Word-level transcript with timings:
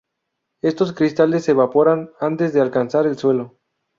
Estos 0.63 0.93
cristales 0.93 1.43
se 1.45 1.51
evaporan 1.51 2.09
antes 2.19 2.53
de 2.53 2.61
alcanzar 2.61 3.05
el 3.05 3.19
suelo. 3.19 3.59